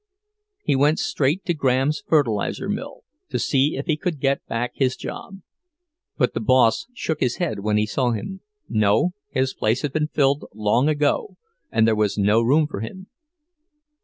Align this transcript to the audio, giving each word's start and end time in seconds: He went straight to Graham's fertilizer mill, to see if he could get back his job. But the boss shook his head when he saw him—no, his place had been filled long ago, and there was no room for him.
He 0.63 0.75
went 0.75 0.97
straight 0.97 1.45
to 1.45 1.53
Graham's 1.53 2.01
fertilizer 2.07 2.67
mill, 2.67 3.03
to 3.29 3.37
see 3.37 3.75
if 3.77 3.85
he 3.85 3.95
could 3.97 4.19
get 4.19 4.43
back 4.47 4.71
his 4.73 4.95
job. 4.95 5.41
But 6.17 6.33
the 6.33 6.39
boss 6.39 6.87
shook 6.95 7.19
his 7.19 7.35
head 7.35 7.59
when 7.59 7.77
he 7.77 7.85
saw 7.85 8.09
him—no, 8.09 9.11
his 9.29 9.53
place 9.53 9.83
had 9.83 9.93
been 9.93 10.07
filled 10.07 10.45
long 10.55 10.89
ago, 10.89 11.37
and 11.71 11.85
there 11.85 11.93
was 11.95 12.17
no 12.17 12.41
room 12.41 12.65
for 12.65 12.79
him. 12.79 13.11